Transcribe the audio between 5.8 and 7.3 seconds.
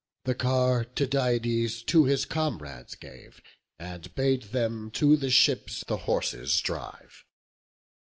the horses drive.